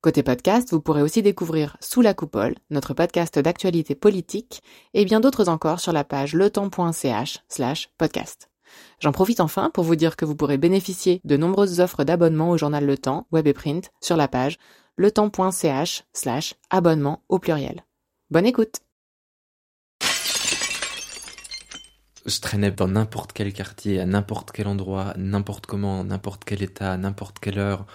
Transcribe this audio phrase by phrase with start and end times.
[0.00, 4.62] Côté podcast, vous pourrez aussi découvrir Sous la coupole, notre podcast d'actualité politique,
[4.94, 8.48] et bien d'autres encore sur la page letemps.ch slash podcast.
[9.00, 12.56] J'en profite enfin pour vous dire que vous pourrez bénéficier de nombreuses offres d'abonnement au
[12.56, 14.58] journal Le Temps, web et print, sur la page
[14.98, 17.84] letemps.ch slash abonnement au pluriel.
[18.30, 18.76] Bonne écoute
[22.24, 26.96] Je traînais dans n'importe quel quartier, à n'importe quel endroit, n'importe comment, n'importe quel état,
[26.96, 27.86] n'importe quelle heure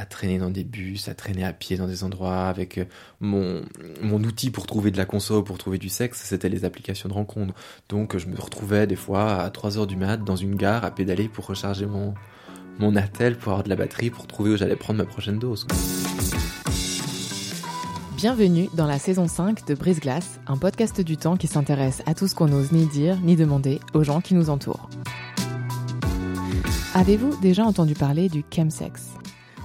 [0.00, 2.86] à traîner dans des bus, à traîner à pied dans des endroits avec euh,
[3.20, 3.62] mon,
[4.00, 7.14] mon outil pour trouver de la console, pour trouver du sexe, c'était les applications de
[7.14, 7.52] rencontre.
[7.90, 11.28] Donc je me retrouvais des fois à 3h du mat dans une gare à pédaler
[11.28, 12.14] pour recharger mon,
[12.78, 15.66] mon attel, pour avoir de la batterie, pour trouver où j'allais prendre ma prochaine dose.
[18.16, 22.14] Bienvenue dans la saison 5 de Brise Glace, un podcast du temps qui s'intéresse à
[22.14, 24.88] tout ce qu'on n'ose ni dire ni demander aux gens qui nous entourent.
[26.94, 29.10] Avez-vous déjà entendu parler du chemsex?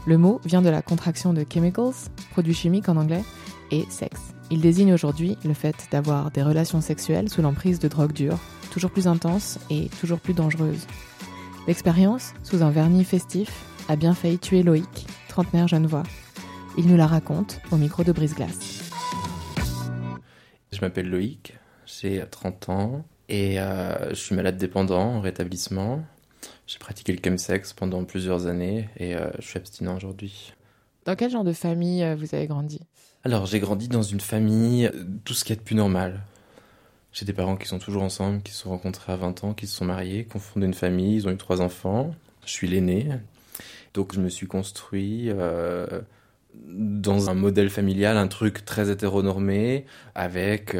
[0.05, 3.23] Le mot vient de la contraction de chemicals, produit chimique en anglais,
[3.71, 4.33] et sexe.
[4.51, 8.39] Il désigne aujourd'hui le fait d'avoir des relations sexuelles sous l'emprise de drogues dures,
[8.71, 10.85] toujours plus intenses et toujours plus dangereuses.
[11.67, 13.49] L'expérience, sous un vernis festif,
[13.89, 16.03] a bien failli tuer Loïc, trentenaire jeune voix.
[16.77, 18.91] Il nous la raconte au micro de Brise-Glace.
[20.71, 26.03] Je m'appelle Loïc, j'ai 30 ans et euh, je suis malade dépendant en rétablissement.
[26.67, 30.53] J'ai pratiqué le chemsex pendant plusieurs années et euh, je suis abstinent aujourd'hui.
[31.05, 32.81] Dans quel genre de famille euh, vous avez grandi?
[33.23, 36.21] Alors, j'ai grandi dans une famille, euh, tout ce qui est de plus normal.
[37.11, 39.67] J'ai des parents qui sont toujours ensemble, qui se sont rencontrés à 20 ans, qui
[39.67, 42.13] se sont mariés, qui ont fondé une famille, ils ont eu trois enfants.
[42.45, 43.09] Je suis l'aîné.
[43.93, 45.31] Donc, je me suis construit
[46.67, 50.75] dans un modèle familial, un truc très hétéronormé, avec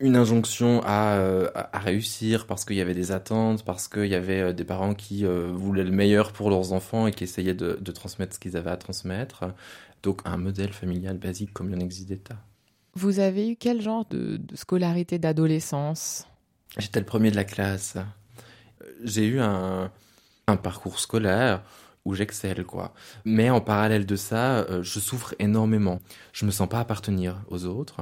[0.00, 4.14] une injonction euh, à, à, réussir parce qu'il y avait des attentes, parce qu'il y
[4.14, 7.54] avait euh, des parents qui euh, voulaient le meilleur pour leurs enfants et qui essayaient
[7.54, 9.44] de, de transmettre ce qu'ils avaient à transmettre.
[10.02, 12.38] Donc un modèle familial basique comme il en existe des tas.
[12.94, 16.26] Vous avez eu quel genre de, de scolarité d'adolescence?
[16.78, 17.96] J'étais le premier de la classe.
[19.02, 19.90] J'ai eu un,
[20.46, 21.62] un parcours scolaire
[22.08, 22.94] où j'excelle quoi.
[23.26, 26.00] Mais en parallèle de ça, euh, je souffre énormément.
[26.32, 28.00] Je me sens pas appartenir aux autres.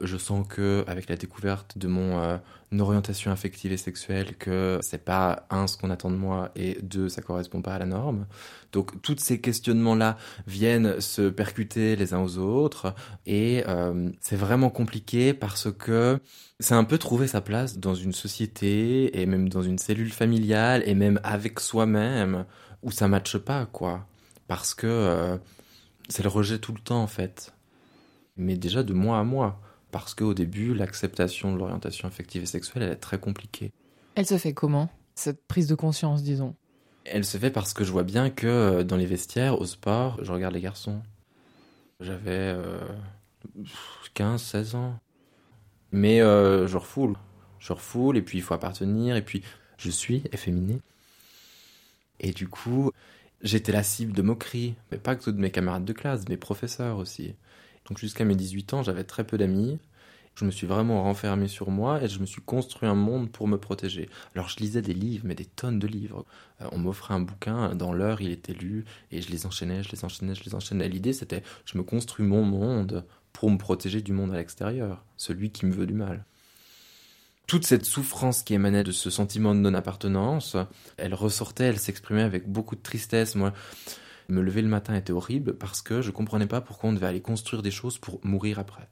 [0.00, 2.38] Je sens que avec la découverte de mon euh,
[2.80, 7.08] orientation affective et sexuelle que c'est pas un ce qu'on attend de moi et deux
[7.08, 8.26] ça correspond pas à la norme.
[8.72, 10.16] Donc tous ces questionnements là
[10.46, 12.94] viennent se percuter les uns aux autres
[13.26, 16.20] et euh, c'est vraiment compliqué parce que
[16.60, 20.82] c'est un peu trouver sa place dans une société et même dans une cellule familiale
[20.86, 22.46] et même avec soi-même
[22.82, 24.06] où ça matche pas, quoi.
[24.48, 25.38] Parce que euh,
[26.08, 27.54] c'est le rejet tout le temps, en fait.
[28.36, 29.60] Mais déjà de mois à mois.
[29.90, 33.72] Parce qu'au début, l'acceptation de l'orientation affective et sexuelle, elle est très compliquée.
[34.14, 36.54] Elle se fait comment, cette prise de conscience, disons?
[37.04, 40.18] Elle se fait parce que je vois bien que euh, dans les vestiaires, au sport,
[40.22, 41.02] je regarde les garçons.
[42.00, 42.78] J'avais euh,
[44.14, 44.98] 15, 16 ans.
[45.90, 47.16] Mais euh, je refoule.
[47.58, 49.42] Je refoule, et puis il faut appartenir, et puis
[49.76, 50.80] je suis efféminé.
[52.22, 52.92] Et du coup,
[53.42, 56.98] j'étais la cible de moqueries, mais pas que de mes camarades de classe, mes professeurs
[56.98, 57.34] aussi.
[57.88, 59.78] Donc jusqu'à mes 18 ans, j'avais très peu d'amis.
[60.34, 63.48] Je me suis vraiment renfermé sur moi et je me suis construit un monde pour
[63.48, 64.08] me protéger.
[64.34, 66.24] Alors je lisais des livres, mais des tonnes de livres.
[66.62, 69.92] Euh, on m'offrait un bouquin, dans l'heure il était lu, et je les enchaînais, je
[69.92, 70.88] les enchaînais, je les enchaînais.
[70.88, 75.50] L'idée c'était, je me construis mon monde pour me protéger du monde à l'extérieur, celui
[75.50, 76.24] qui me veut du mal
[77.46, 80.56] toute cette souffrance qui émanait de ce sentiment de non-appartenance,
[80.96, 83.34] elle ressortait, elle s'exprimait avec beaucoup de tristesse.
[83.34, 83.52] Moi,
[84.28, 87.20] me lever le matin était horrible parce que je comprenais pas pourquoi on devait aller
[87.20, 88.88] construire des choses pour mourir après.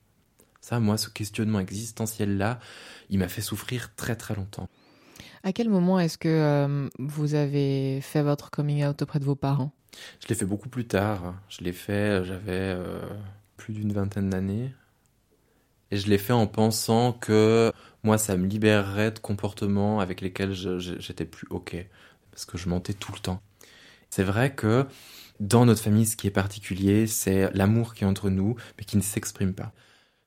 [0.60, 2.58] Ça, moi, ce questionnement existentiel-là,
[3.08, 4.68] il m'a fait souffrir très très longtemps.
[5.42, 9.36] À quel moment est-ce que euh, vous avez fait votre coming out auprès de vos
[9.36, 9.72] parents?
[10.22, 11.34] Je l'ai fait beaucoup plus tard.
[11.48, 13.00] Je l'ai fait, j'avais euh,
[13.56, 14.72] plus d'une vingtaine d'années.
[15.90, 17.72] Et je l'ai fait en pensant que
[18.02, 21.76] moi, ça me libérerait de comportements avec lesquels j'étais plus OK.
[22.30, 23.42] Parce que je mentais tout le temps.
[24.08, 24.86] C'est vrai que
[25.40, 28.96] dans notre famille, ce qui est particulier, c'est l'amour qui est entre nous, mais qui
[28.96, 29.72] ne s'exprime pas.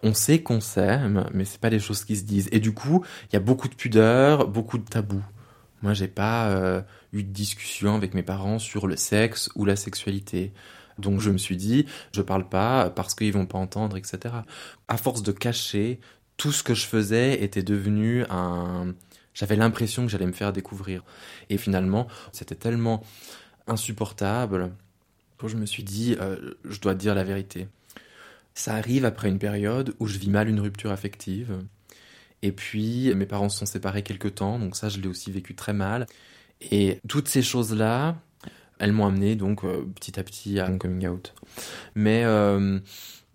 [0.01, 2.49] On sait qu'on s'aime, mais c'est pas des choses qui se disent.
[2.51, 5.23] Et du coup, il y a beaucoup de pudeur, beaucoup de tabous.
[5.81, 6.81] Moi, j'ai pas euh,
[7.13, 10.53] eu de discussion avec mes parents sur le sexe ou la sexualité.
[10.97, 14.35] Donc je me suis dit, je parle pas parce qu'ils vont pas entendre, etc.
[14.87, 15.99] À force de cacher,
[16.37, 18.93] tout ce que je faisais était devenu un,
[19.33, 21.03] J'avais l'impression que j'allais me faire découvrir.
[21.49, 23.03] Et finalement, c'était tellement
[23.67, 24.71] insupportable
[25.37, 27.67] que je me suis dit, euh, je dois dire la vérité.
[28.53, 31.59] Ça arrive après une période où je vis mal une rupture affective.
[32.41, 35.55] Et puis, mes parents se sont séparés quelque temps, donc ça, je l'ai aussi vécu
[35.55, 36.05] très mal.
[36.71, 38.17] Et toutes ces choses-là,
[38.83, 41.33] elles m'ont amené donc euh, petit à petit à mon coming out.
[41.95, 42.79] Mais euh,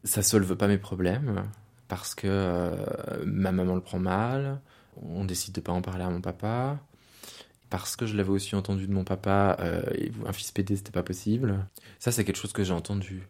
[0.04, 1.42] ça solve pas mes problèmes
[1.88, 2.76] parce que euh,
[3.24, 4.60] ma maman le prend mal,
[5.00, 6.78] on décide de pas en parler à mon papa.
[7.70, 9.58] Parce que je l'avais aussi entendu de mon papa,
[10.26, 11.66] un fils pédé, c'était pas possible.
[11.98, 13.28] Ça, c'est quelque chose que j'ai entendu.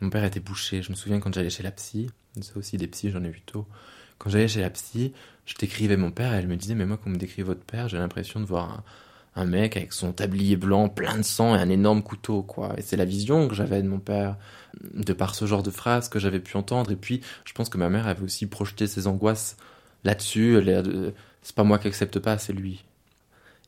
[0.00, 0.80] Mon père était bouché.
[0.80, 2.10] Je me souviens quand j'allais chez la psy,
[2.40, 3.66] ça aussi des psys, j'en ai vu tôt.
[4.16, 5.12] Quand j'allais chez la psy,
[5.44, 7.62] je décrivais mon père et elle me disait, mais moi, quand on me décrit votre
[7.62, 8.82] père, j'ai l'impression de voir
[9.36, 12.74] un mec avec son tablier blanc plein de sang et un énorme couteau, quoi.
[12.78, 14.36] Et c'est la vision que j'avais de mon père,
[14.94, 16.92] de par ce genre de phrases que j'avais pu entendre.
[16.92, 19.56] Et puis, je pense que ma mère avait aussi projeté ses angoisses
[20.04, 20.58] là-dessus.
[21.42, 22.84] C'est pas moi qui accepte pas, c'est lui.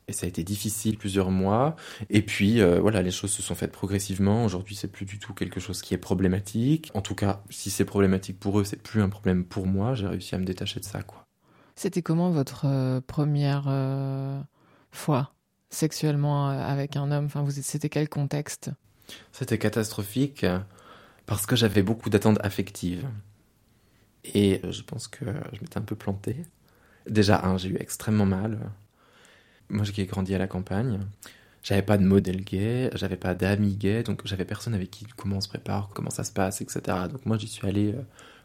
[0.09, 1.75] Et ça a été difficile plusieurs mois.
[2.09, 4.45] Et puis, euh, voilà, les choses se sont faites progressivement.
[4.45, 6.91] Aujourd'hui, c'est plus du tout quelque chose qui est problématique.
[6.93, 9.95] En tout cas, si c'est problématique pour eux, c'est plus un problème pour moi.
[9.95, 11.25] J'ai réussi à me détacher de ça, quoi.
[11.75, 14.41] C'était comment votre euh, première euh,
[14.91, 15.33] fois
[15.69, 17.25] sexuellement euh, avec un homme?
[17.25, 18.71] Enfin, c'était quel contexte?
[19.31, 20.45] C'était catastrophique
[21.25, 23.07] parce que j'avais beaucoup d'attentes affectives.
[24.33, 26.35] Et je pense que je m'étais un peu planté.
[27.07, 28.71] Déjà, j'ai eu extrêmement mal.
[29.69, 30.99] Moi, j'ai grandi à la campagne.
[31.63, 35.37] J'avais pas de modèle gay, j'avais pas d'amis gays, donc j'avais personne avec qui, comment
[35.37, 36.79] on se prépare, comment ça se passe, etc.
[37.11, 38.01] Donc moi, j'y suis allé euh,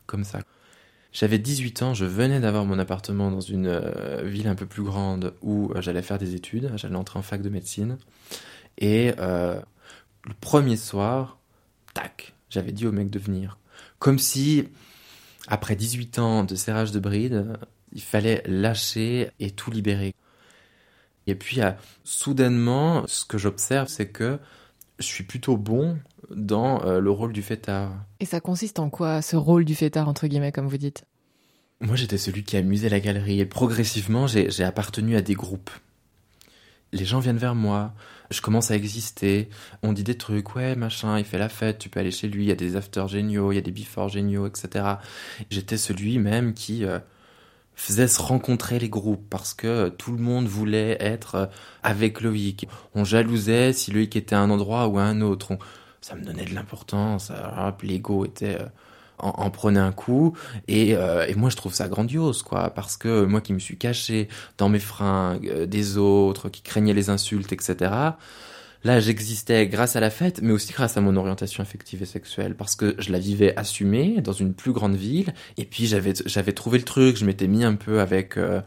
[0.07, 0.41] comme ça.
[1.13, 4.83] J'avais 18 ans, je venais d'avoir mon appartement dans une euh, ville un peu plus
[4.83, 7.99] grande où euh, j'allais faire des études, j'allais entrer en fac de médecine.
[8.79, 9.61] Et euh,
[10.25, 11.39] le premier soir,
[11.93, 13.59] tac, j'avais dit au mec de venir.
[13.99, 14.69] Comme si,
[15.49, 17.59] après 18 ans de serrage de bride,
[17.93, 20.15] il fallait lâcher et tout libérer.
[21.27, 21.61] Et puis,
[22.05, 24.39] soudainement, ce que j'observe, c'est que
[24.99, 25.99] je suis plutôt bon
[26.35, 27.93] dans euh, le rôle du fêtard.
[28.21, 31.05] Et ça consiste en quoi, ce rôle du fêtard, entre guillemets, comme vous dites?
[31.81, 33.41] Moi, j'étais celui qui amusait la galerie.
[33.41, 35.71] Et progressivement, j'ai appartenu à des groupes.
[36.93, 37.95] Les gens viennent vers moi,
[38.31, 39.49] je commence à exister,
[39.83, 42.45] on dit des trucs, ouais, machin, il fait la fête, tu peux aller chez lui,
[42.45, 44.85] il y a des afters géniaux, il y a des before géniaux, etc.
[45.51, 46.85] J'étais celui même qui...
[46.85, 46.99] Euh,
[47.75, 51.51] faisait se rencontrer les groupes parce que tout le monde voulait être
[51.83, 52.69] avec Loïc.
[52.95, 55.59] On jalousait si Loïc était à un endroit ou à un autre.
[56.03, 57.33] Ça me donnait de l'importance.
[57.83, 58.67] L'ego était euh,
[59.23, 60.37] en, prenait un coup
[60.69, 63.79] et, euh, et, moi je trouve ça grandiose quoi parce que moi qui me suis
[63.79, 64.29] caché
[64.59, 68.13] dans mes fringues euh, des autres qui craignaient les insultes etc
[68.85, 72.57] Là, j'existais grâce à la fête, mais aussi grâce à mon orientation affective et sexuelle,
[72.57, 76.53] parce que je la vivais assumée dans une plus grande ville, et puis j'avais j'avais
[76.53, 78.61] trouvé le truc, je m'étais mis un peu avec euh,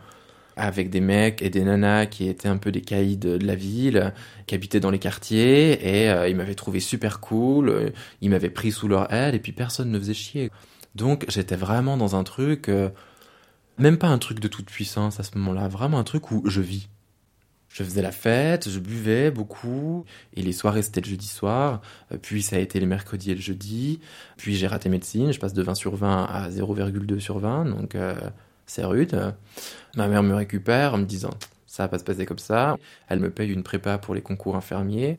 [0.56, 4.14] avec des mecs et des nanas qui étaient un peu des caïds de, la ville,
[4.48, 7.90] qui habitaient dans les quartiers, et euh, ils m'avaient trouvé super cool, euh,
[8.22, 10.52] ils m'avaient pris sous leur aile, et puis personne ne faisait chier.
[10.96, 12.70] Donc j'étais vraiment dans un truc,
[13.78, 16.62] même pas un truc de toute puissance à ce moment-là, vraiment un truc où je
[16.62, 16.88] vis
[17.76, 21.82] je faisais la fête, je buvais beaucoup, et les soirées c'était le jeudi soir,
[22.14, 24.00] euh, puis ça a été les mercredis et le jeudi,
[24.38, 27.96] puis j'ai raté médecine, je passe de 20 sur 20 à 0,2 sur 20, donc
[27.96, 28.16] euh,
[28.66, 29.34] c'est rude.
[29.96, 31.32] Ma mère me récupère en me disant
[31.68, 32.78] ça va pas se passer comme ça,
[33.10, 35.18] elle me paye une prépa pour les concours infirmiers.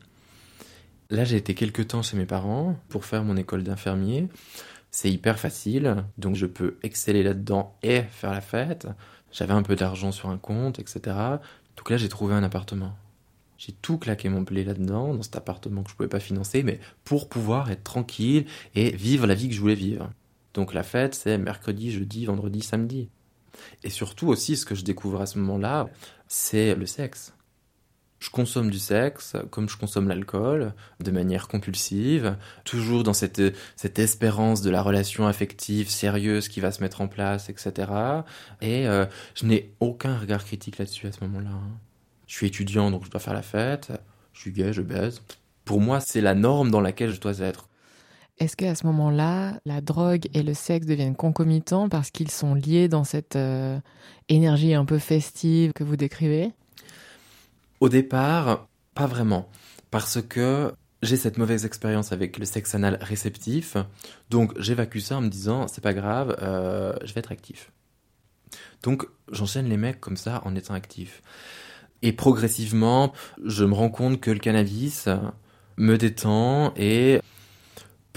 [1.09, 4.27] Là j'ai été quelques temps chez mes parents pour faire mon école d'infirmier.
[4.91, 8.87] C'est hyper facile, donc je peux exceller là-dedans et faire la fête.
[9.31, 11.15] J'avais un peu d'argent sur un compte, etc.
[11.75, 12.95] Donc là, j'ai trouvé un appartement.
[13.57, 16.79] J'ai tout claqué mon blé là-dedans, dans cet appartement que je pouvais pas financer, mais
[17.03, 20.09] pour pouvoir être tranquille et vivre la vie que je voulais vivre.
[20.53, 23.09] Donc la fête, c'est mercredi, jeudi, vendredi, samedi.
[23.83, 25.89] Et surtout aussi, ce que je découvre à ce moment-là,
[26.27, 27.33] c'est le sexe.
[28.19, 32.35] Je consomme du sexe comme je consomme l'alcool, de manière compulsive,
[32.65, 33.39] toujours dans cette,
[33.99, 37.91] espérance de la relation affective sérieuse qui va se mettre en place, etc.
[38.61, 41.51] Et euh, je n'ai aucun regard critique là-dessus à ce moment-là.
[41.51, 41.77] Hein.
[42.25, 43.91] Je suis étudiant, donc je dois faire la fête.
[44.33, 45.21] Je suis gay, je baise.
[45.63, 47.69] Pour moi, c'est la norme dans laquelle je dois être.
[48.39, 52.87] Est-ce qu'à ce, moment-là, la drogue et le sexe deviennent concomitants parce qu'ils sont liés
[52.87, 53.79] dans cette euh,
[54.29, 56.51] énergie un peu festive que vous décrivez?
[57.79, 59.49] Au départ, pas vraiment.
[59.89, 63.75] Parce que j'ai cette mauvaise expérience avec le sexe anal réceptif.
[64.29, 67.71] Donc j'évacue ça en me disant, c'est pas grave, euh, je vais être actif.
[68.83, 71.21] Donc j'enchaîne les mecs comme ça en étant actif.
[72.03, 73.13] Et progressivement,
[73.43, 75.09] je me rends compte que le cannabis
[75.77, 77.19] me détend et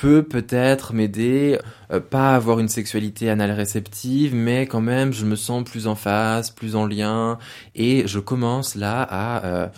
[0.01, 1.59] peut peut-être m'aider,
[1.93, 5.95] euh, pas avoir une sexualité anale réceptive, mais quand même je me sens plus en
[5.95, 7.39] face, plus en lien,
[7.75, 9.69] et je commence là à euh,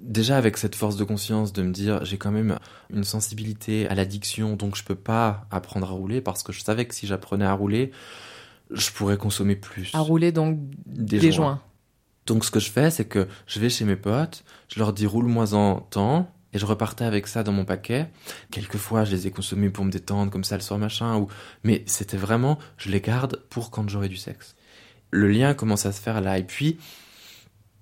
[0.00, 2.58] déjà avec cette force de conscience de me dire j'ai quand même
[2.90, 6.86] une sensibilité à l'addiction, donc je peux pas apprendre à rouler parce que je savais
[6.86, 7.90] que si j'apprenais à rouler,
[8.70, 9.90] je pourrais consommer plus.
[9.92, 11.60] À rouler donc des, joints.
[12.24, 15.04] Donc ce que je fais, c'est que je vais chez mes potes, je leur dis
[15.04, 18.08] roule-moi en temps, et je repartais avec ça dans mon paquet.
[18.50, 21.16] Quelquefois, je les ai consommés pour me détendre, comme ça le soir, machin.
[21.16, 21.28] Ou...
[21.64, 24.54] Mais c'était vraiment, je les garde pour quand j'aurai du sexe.
[25.10, 26.38] Le lien commence à se faire là.
[26.38, 26.78] Et puis,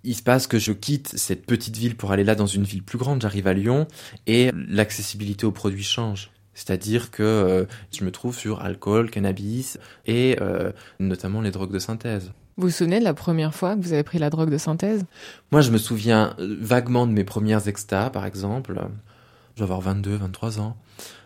[0.05, 2.83] il se passe que je quitte cette petite ville pour aller là dans une ville
[2.83, 3.23] plus grande.
[3.23, 3.87] J'arrive à Lyon
[4.27, 6.31] et l'accessibilité aux produits change.
[6.55, 11.79] C'est-à-dire que euh, je me trouve sur alcool, cannabis et euh, notamment les drogues de
[11.79, 12.33] synthèse.
[12.61, 15.07] Vous vous souvenez de la première fois que vous avez pris la drogue de synthèse?
[15.51, 18.75] Moi, je me souviens euh, vaguement de mes premières extas, par exemple.
[19.55, 20.77] Je vais avoir 22, 23 ans.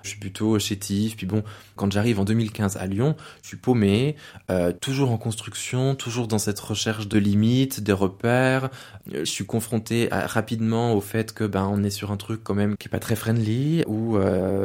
[0.04, 1.16] Je suis plutôt chétif.
[1.16, 1.42] Puis bon,
[1.74, 4.14] quand j'arrive en 2015 à Lyon, je suis paumé,
[4.48, 8.70] euh, toujours en construction, toujours dans cette recherche de limites, des repères.
[9.12, 12.54] Euh, je suis confronté rapidement au fait que ben on est sur un truc quand
[12.54, 14.18] même qui est pas très friendly, ou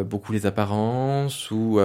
[0.07, 1.79] beaucoup les apparences, ou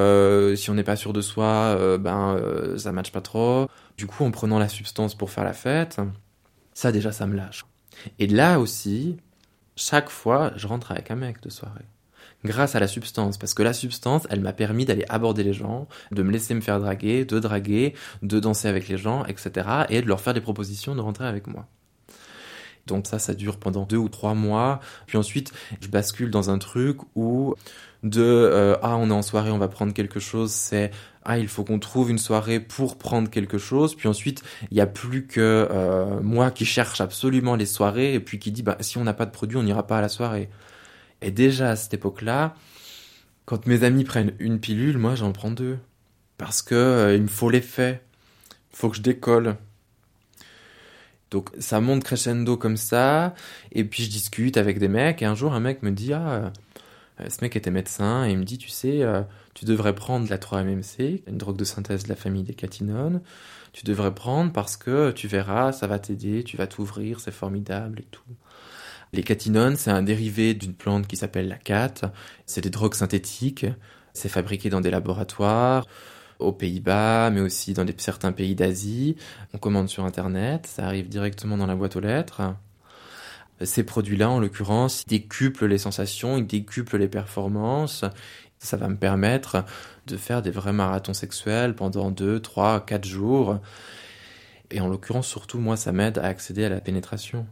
[0.56, 2.38] si on n'est pas sûr de soi, ben
[2.76, 3.70] ça matche pas trop.
[3.96, 6.00] Du coup, en prenant la substance pour faire la fête,
[6.72, 7.64] ça déjà ça me lâche.
[8.18, 9.16] Et là aussi,
[9.76, 11.86] chaque fois, je rentre avec un mec de soirée
[12.44, 13.38] grâce à la substance.
[13.38, 16.60] Parce que la substance, elle m'a permis d'aller aborder les gens, de me laisser me
[16.60, 19.66] faire draguer, de draguer, de danser avec les gens, etc.
[19.88, 21.66] Et de leur faire des propositions de rentrer avec moi.
[22.86, 24.80] Donc ça, ça dure pendant deux ou trois mois.
[25.06, 27.54] Puis ensuite, je bascule dans un truc où
[28.04, 30.90] de euh, ah on est en soirée, on va prendre quelque chose, c'est
[31.24, 33.96] ah il faut qu'on trouve une soirée pour prendre quelque chose.
[33.96, 38.20] Puis ensuite, il y a plus que euh, moi qui cherche absolument les soirées et
[38.20, 40.10] puis qui dit bah si on n'a pas de produit, on n'ira pas à la
[40.10, 40.50] soirée.
[41.22, 42.54] Et déjà à cette époque-là,
[43.46, 45.78] quand mes amis prennent une pilule, moi j'en prends deux.
[46.36, 48.02] Parce que euh, il me faut l'effet.
[48.72, 49.56] Faut que je décolle.
[51.30, 53.34] Donc ça monte crescendo comme ça,
[53.72, 56.52] et puis je discute avec des mecs, et un jour un mec me dit Ah,
[57.18, 59.22] ce mec était médecin, et il me dit Tu sais, euh,
[59.54, 63.22] tu devrais prendre la 3-MMC, une drogue de synthèse de la famille des catinones,
[63.72, 68.00] tu devrais prendre parce que tu verras, ça va t'aider, tu vas t'ouvrir, c'est formidable
[68.00, 68.22] et tout.
[69.12, 72.12] Les catinones, c'est un dérivé d'une plante qui s'appelle la cat.
[72.46, 73.66] C'est des drogues synthétiques.
[74.12, 75.86] C'est fabriqué dans des laboratoires
[76.40, 79.16] aux Pays-Bas, mais aussi dans certains pays d'Asie.
[79.52, 82.42] On commande sur Internet, ça arrive directement dans la boîte aux lettres.
[83.62, 88.04] Ces produits-là, en l'occurrence, décuplent les sensations, ils décuplent les performances.
[88.58, 89.64] Ça va me permettre
[90.06, 93.60] de faire des vrais marathons sexuels pendant 2, 3, 4 jours.
[94.70, 97.46] Et en l'occurrence, surtout, moi, ça m'aide à accéder à la pénétration.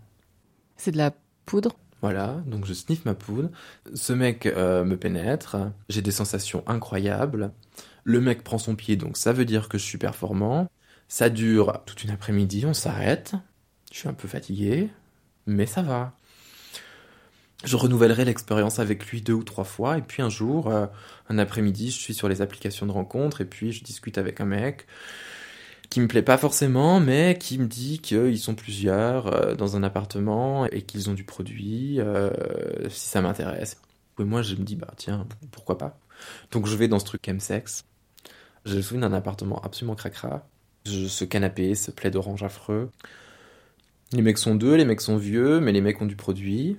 [0.76, 1.12] C'est de la
[1.46, 1.76] poudre?
[2.00, 3.50] Voilà, donc je sniffe ma poudre.
[3.94, 5.56] Ce mec euh, me pénètre,
[5.88, 7.52] j'ai des sensations incroyables.
[8.02, 10.68] Le mec prend son pied, donc ça veut dire que je suis performant.
[11.06, 13.34] Ça dure toute une après-midi, on s'arrête.
[13.92, 14.90] Je suis un peu fatigué,
[15.46, 16.12] mais ça va.
[17.64, 20.86] Je renouvellerai l'expérience avec lui deux ou trois fois, et puis un jour, euh,
[21.28, 24.46] un après-midi, je suis sur les applications de rencontre, et puis je discute avec un
[24.46, 24.86] mec
[25.92, 29.82] qui me plaît pas forcément, mais qui me dit qu'ils sont plusieurs euh, dans un
[29.82, 32.30] appartement et qu'ils ont du produit, euh,
[32.88, 33.76] si ça m'intéresse.
[34.18, 35.98] Et moi, je me dis, bah tiens, pourquoi pas
[36.50, 37.84] Donc je vais dans ce truc chemsex.
[38.64, 40.46] Je me souviens d'un appartement absolument cracra.
[40.86, 42.90] Ce canapé, ce plaid orange affreux.
[44.12, 46.76] Les mecs sont deux, les mecs sont vieux, mais les mecs ont du produit.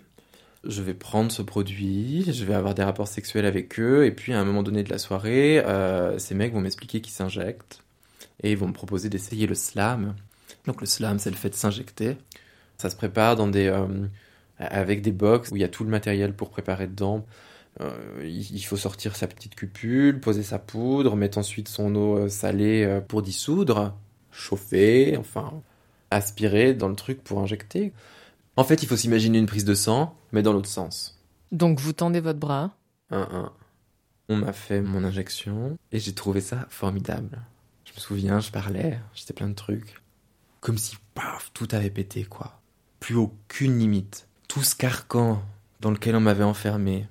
[0.64, 4.34] Je vais prendre ce produit, je vais avoir des rapports sexuels avec eux, et puis
[4.34, 7.82] à un moment donné de la soirée, euh, ces mecs vont m'expliquer qu'ils s'injectent
[8.44, 10.16] et ils vont me proposer d'essayer le slam.
[10.66, 12.18] Donc le slam, c'est le fait de s'injecter.
[12.78, 13.88] Ça se prépare dans des, euh,
[14.60, 17.26] avec des box où il y a tout le matériel pour préparer dedans.
[17.82, 17.90] Euh,
[18.24, 23.24] il faut sortir sa petite cupule, poser sa poudre, mettre ensuite son eau salée pour
[23.24, 23.98] dissoudre,
[24.32, 25.64] chauffer, enfin
[26.16, 27.94] aspirer dans le truc pour injecter.
[28.56, 31.20] En fait, il faut s'imaginer une prise de sang, mais dans l'autre sens.
[31.52, 32.76] Donc vous tendez votre bras.
[33.10, 33.52] Un, un.
[34.30, 37.42] On m'a fait mon injection et j'ai trouvé ça formidable.
[37.86, 40.02] Je me souviens, je parlais, j'étais plein de trucs.
[40.62, 42.62] Comme si, paf, tout avait pété, quoi.
[43.00, 44.28] Plus aucune limite.
[44.48, 45.44] Tout ce carcan
[45.82, 47.08] dans lequel on m'avait enfermé.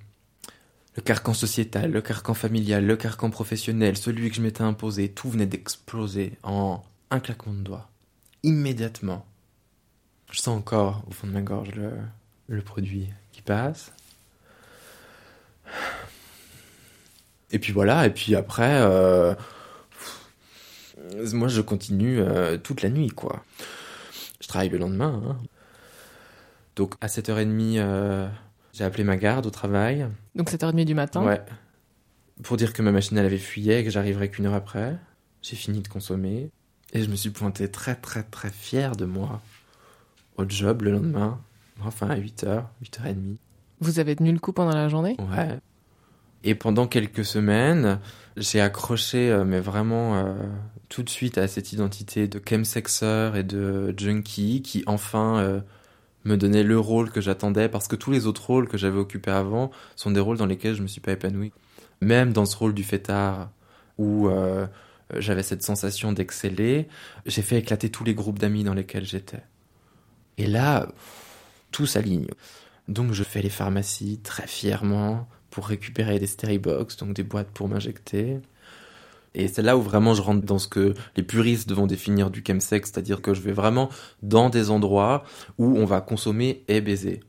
[0.96, 5.30] Le carcan sociétal, le carcan familial, le carcan professionnel, celui que je m'étais imposé, tout
[5.30, 7.91] venait d'exploser en un claquement de doigts.
[8.42, 9.26] Immédiatement.
[10.30, 11.92] Je sens encore au fond de ma gorge le,
[12.48, 13.92] le produit qui passe.
[17.50, 19.34] Et puis voilà, et puis après, euh,
[21.32, 23.44] moi, je continue euh, toute la nuit, quoi.
[24.40, 25.22] Je travaille le lendemain.
[25.26, 25.36] Hein.
[26.76, 28.28] Donc, à 7h30, euh,
[28.72, 30.06] j'ai appelé ma garde au travail.
[30.34, 31.24] Donc, 7h30 du matin?
[31.24, 31.42] Ouais.
[32.42, 34.96] pour dire que ma machine elle avait fuyé et que j'arriverais qu'une heure après.
[35.42, 36.50] J'ai fini de consommer
[36.92, 39.40] et je me suis pointé très très très fier de moi
[40.36, 41.40] au job le lendemain,
[41.84, 43.36] enfin à 8h, 8h30.
[43.80, 45.16] Vous avez tenu le coup pendant la journée?
[45.18, 45.58] Ouais.
[46.44, 48.00] Et pendant quelques semaines,
[48.36, 50.34] j'ai accroché, euh, mais vraiment euh,
[50.88, 55.60] tout de suite à cette identité de chemsexer et de junkie qui enfin euh,
[56.24, 59.30] me donnait le rôle que j'attendais parce que tous les autres rôles que j'avais occupés
[59.30, 61.52] avant sont des rôles dans lesquels je me suis pas épanoui.
[62.00, 63.50] Même dans ce rôle du fêtard
[63.98, 64.28] où
[65.16, 66.88] j'avais cette sensation d'exceller,
[67.26, 69.42] j'ai fait éclater tous les groupes d'amis dans lesquels j'étais.
[70.38, 70.88] Et là,
[71.70, 72.28] tout s'aligne.
[72.88, 77.68] Donc je fais les pharmacies très fièrement, pour récupérer des Steribox, donc des boîtes pour
[77.68, 78.40] m'injecter.
[79.34, 82.42] Et c'est là où vraiment je rentre dans ce que les puristes vont définir du
[82.44, 83.88] chemsex, c'est-à-dire que je vais vraiment
[84.22, 85.24] dans des endroits
[85.58, 87.20] où on va consommer et baiser.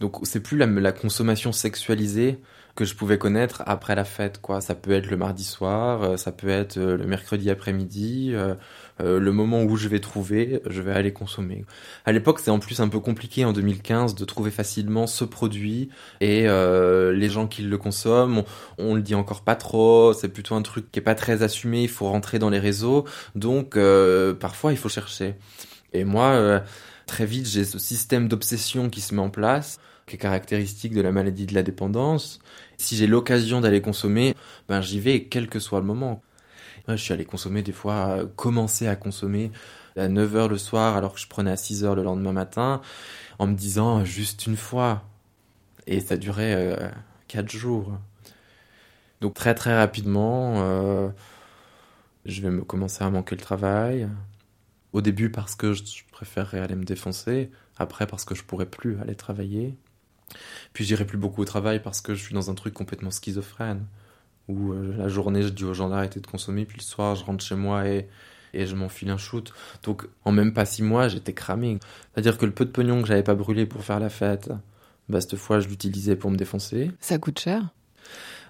[0.00, 2.38] Donc c'est plus la consommation sexualisée
[2.74, 4.60] que je pouvais connaître après la fête quoi.
[4.60, 8.54] Ça peut être le mardi soir euh, ça peut être euh, le mercredi après-midi euh,
[9.00, 11.64] le moment où je vais trouver je vais aller consommer.
[12.04, 15.90] À l'époque c'est en plus un peu compliqué en 2015 de trouver facilement ce produit
[16.20, 18.44] et les gens qui le consomment
[18.78, 21.82] on, le dit encore pas trop c'est plutôt un truc qui est pas très assumé
[21.82, 23.04] il faut rentrer dans les réseaux.
[23.34, 23.76] Donc
[24.38, 25.34] parfois il faut chercher.
[25.92, 26.62] Et moi
[27.06, 31.00] très vite j'ai ce système d'obsession qui se met en place qui est caractéristique de
[31.00, 32.40] la maladie de la dépendance.
[32.76, 34.34] Si j'ai l'occasion d'aller consommer,
[34.68, 36.22] ben j'y vais quel que soit le moment.
[36.88, 39.52] je suis allé consommer des fois, euh, commencer à consommer
[39.96, 42.80] à 9h le soir alors que je prenais à 6h le lendemain matin
[43.38, 45.02] en me disant juste une fois.
[45.86, 46.88] Et ça durait euh,
[47.28, 47.98] 4 jours.
[49.20, 51.08] Donc très très rapidement, euh,
[52.26, 54.08] je vais me commencer à manquer le travail.
[54.92, 59.00] Au début parce que je préférerais aller me défoncer, après parce que je pourrais plus
[59.00, 59.76] aller travailler.
[60.72, 63.86] Puis j'irai plus beaucoup au travail parce que je suis dans un truc complètement schizophrène.
[64.48, 67.24] Où euh, la journée, je dis aux gens d'arrêter de consommer, puis le soir, je
[67.24, 68.08] rentre chez moi et,
[68.54, 69.52] et je m'enfile un shoot.
[69.82, 71.78] Donc en même pas six mois, j'étais cramé.
[72.12, 74.50] C'est-à-dire que le peu de pognon que j'avais pas brûlé pour faire la fête,
[75.08, 76.90] bah cette fois, je l'utilisais pour me défoncer.
[77.00, 77.68] Ça coûte cher?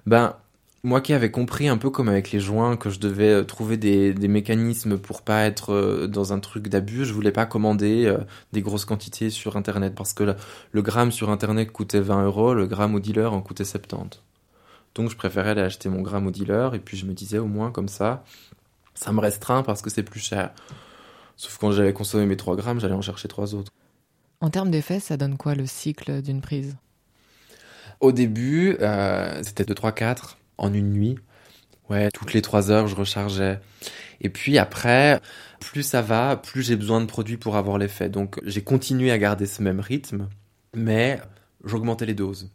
[0.07, 0.37] Ben,
[0.85, 3.77] moi qui avais compris un peu comme avec les joints que je devais euh, trouver
[3.77, 8.07] des, des mécanismes pour pas être euh, dans un truc d'abus, je voulais pas commander
[8.07, 8.19] euh,
[8.53, 10.35] des grosses quantités sur internet parce que
[10.73, 14.21] le gramme sur internet coûtait 20 euros, le gramme au dealer en coûtait 70.
[14.95, 17.47] Donc je préférais aller acheter mon gramme au dealer et puis je me disais au
[17.47, 18.25] moins comme ça,
[18.95, 20.51] ça me restreint parce que c'est plus cher.
[21.37, 23.73] Sauf quand j'avais consommé mes 3 grammes, j'allais en chercher 3 autres.
[24.41, 26.77] En termes d'effet, ça donne quoi le cycle d'une prise?
[28.01, 28.77] Au début,
[29.43, 31.19] c'était de 3-4 en une nuit.
[31.91, 33.61] Ouais, toutes les trois heures, je rechargeais.
[34.21, 35.21] Et puis après,
[35.61, 38.09] plus ça va, plus j'ai besoin de produits pour avoir l'effet.
[38.09, 40.29] Donc j'ai continué à garder ce même rythme,
[40.75, 41.21] mais
[41.65, 42.51] j'augmentais les doses.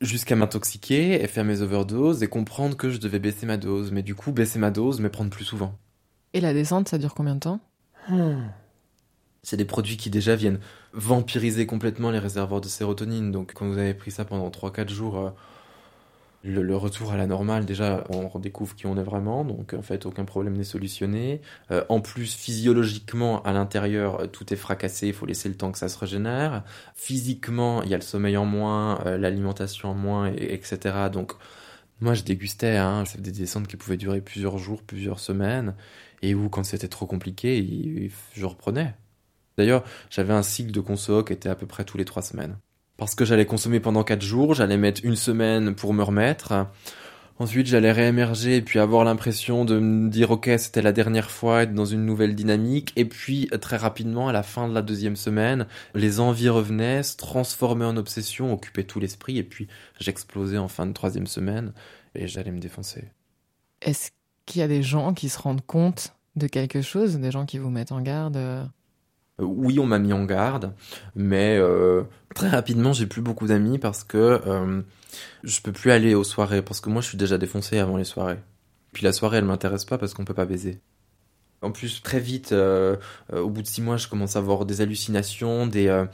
[0.00, 3.92] Jusqu'à m'intoxiquer et faire mes overdoses et comprendre que je devais baisser ma dose.
[3.92, 5.76] Mais du coup, baisser ma dose, mais prendre plus souvent.
[6.32, 7.60] Et la descente, ça dure combien de temps?
[9.42, 10.60] C'est des produits qui déjà viennent
[10.92, 13.32] vampiriser complètement les réservoirs de sérotonine.
[13.32, 15.18] Donc quand vous avez pris ça pendant 3-4 jours...
[15.18, 15.30] Euh,
[16.46, 20.06] le, retour à la normale, déjà, on redécouvre qui on est vraiment, donc en fait,
[20.06, 21.40] aucun problème n'est solutionné.
[21.70, 25.72] Euh, en plus, physiologiquement, à l'intérieur, euh, tout est fracassé, il faut laisser le temps
[25.72, 26.64] que ça se régénère.
[26.94, 31.08] Physiquement, il y a le sommeil en moins, euh, l'alimentation en moins, et, etc.
[31.12, 31.32] Donc,
[32.00, 35.74] moi, je dégustais, hein, des descentes qui pouvaient durer plusieurs jours, plusieurs semaines,
[36.22, 38.94] et où, quand c'était trop compliqué, je reprenais.
[39.58, 42.58] D'ailleurs, j'avais un cycle de conso qui était à peu près tous les trois semaines
[42.96, 46.66] parce que j'allais consommer pendant 4 jours, j'allais mettre une semaine pour me remettre.
[47.38, 51.64] Ensuite, j'allais réémerger et puis avoir l'impression de me dire ok, c'était la dernière fois,
[51.64, 52.94] être dans une nouvelle dynamique.
[52.96, 57.16] Et puis très rapidement, à la fin de la deuxième semaine, les envies revenaient, se
[57.16, 59.36] transformaient en obsession, occupaient tout l'esprit.
[59.36, 59.68] Et puis
[60.00, 61.72] j'explosais en fin de troisième semaine
[62.14, 63.04] et j'allais me défoncer.
[63.82, 64.12] Est-ce
[64.46, 67.58] qu'il y a des gens qui se rendent compte de quelque chose, des gens qui
[67.58, 68.70] vous mettent en garde?
[69.38, 70.72] Oui, on m'a mis en garde,
[71.14, 72.04] mais euh,
[72.36, 74.82] très rapidement, j'ai plus beaucoup d'amis parce que euh,
[75.42, 78.04] je peux plus aller aux soirées parce que moi, je suis déjà défoncé avant les
[78.04, 78.38] soirées.
[78.92, 80.80] Puis la soirée, elle m'intéresse pas parce qu'on peut pas baiser.
[81.62, 85.66] En plus, très vite, au bout de six mois, je commence à avoir des hallucinations,
[85.66, 86.04] des,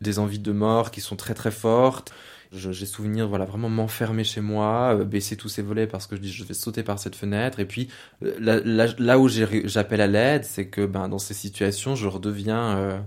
[0.00, 2.12] des envies de mort qui sont très très fortes.
[2.52, 6.20] J'ai souvenir, voilà, vraiment m'enfermer chez moi, euh, baisser tous ces volets parce que je
[6.20, 7.60] dis je vais sauter par cette fenêtre.
[7.60, 7.88] Et puis
[8.22, 12.76] euh, là, là, où j'appelle à l'aide, c'est que ben, dans ces situations, je redeviens
[12.76, 12.98] euh,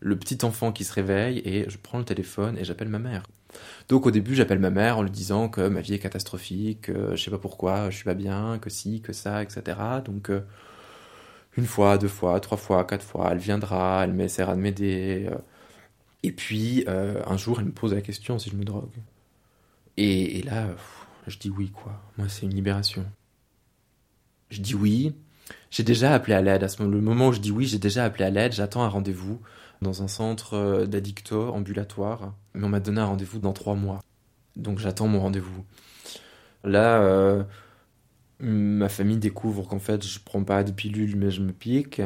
[0.00, 3.22] le petit enfant qui se réveille et je prends le téléphone et j'appelle ma mère.
[3.88, 7.16] Donc au début, j'appelle ma mère en lui disant que ma vie est catastrophique, que
[7.16, 9.76] je sais pas pourquoi, je suis pas bien, que si, que ça, etc.
[10.04, 10.30] Donc
[11.56, 15.28] une fois, deux fois, trois fois, quatre fois, elle viendra, elle m'essaiera de m'aider.
[16.22, 18.90] Et puis, euh, un jour, elle me pose la question si je me drogue.
[19.96, 20.68] Et, là,
[21.26, 22.00] je dis oui, quoi.
[22.16, 23.04] Moi, c'est une libération.
[24.50, 25.14] Je dis oui.
[25.70, 26.62] J'ai déjà appelé à l'aide.
[26.62, 28.52] À ce moment, le moment où je dis oui, j'ai déjà appelé à l'aide.
[28.52, 29.40] J'attends un rendez-vous
[29.82, 32.34] dans un centre euh, d'addicto ambulatoire.
[32.54, 34.00] Mais on m'a donné un rendez-vous dans trois mois.
[34.56, 35.64] Donc j'attends mon rendez-vous.
[36.64, 37.44] Là, euh,
[38.40, 42.02] ma famille découvre qu'en fait, je prends pas de pilule, mais je me pique.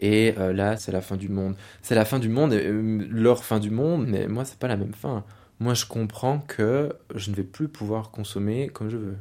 [0.00, 1.56] Et euh, là, c'est la fin du monde.
[1.82, 4.76] C'est la fin du monde, euh, leur fin du monde, mais moi, c'est pas la
[4.76, 5.24] même fin.
[5.60, 9.16] Moi, je comprends que je ne vais plus pouvoir consommer comme je veux.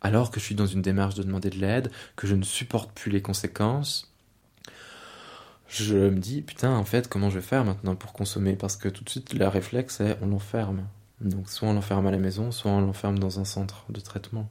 [0.00, 2.92] Alors que je suis dans une démarche de demander de l'aide, que je ne supporte
[2.92, 4.11] plus les conséquences,
[5.72, 8.54] je me dis, putain, en fait, comment je vais faire maintenant pour consommer?
[8.56, 10.86] Parce que tout de suite, le réflexe est, on l'enferme.
[11.20, 14.48] Donc, soit on l'enferme à la maison, soit on l'enferme dans un centre de traitement.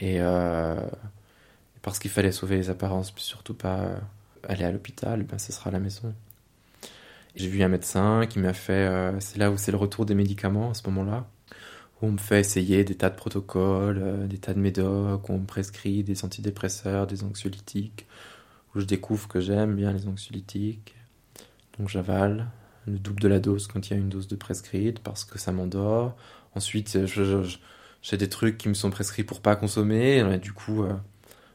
[0.00, 0.80] Et euh,
[1.82, 4.00] parce qu'il fallait sauver les apparences, puis surtout pas
[4.48, 6.12] aller à l'hôpital, ben ce sera à la maison.
[7.36, 10.14] J'ai vu un médecin qui m'a fait, euh, c'est là où c'est le retour des
[10.14, 11.26] médicaments à ce moment-là,
[12.00, 15.32] où on me fait essayer des tas de protocoles, euh, des tas de médocs, où
[15.32, 18.06] on me prescrit des antidépresseurs, des anxiolytiques,
[18.80, 20.94] je découvre que j'aime bien les anxiolytiques.
[21.78, 22.48] Donc j'avale
[22.86, 25.38] le double de la dose quand il y a une dose de prescrite parce que
[25.38, 26.16] ça m'endort.
[26.54, 26.98] Ensuite,
[28.02, 30.18] j'ai des trucs qui me sont prescrits pour pas consommer.
[30.18, 30.94] Et du coup, euh,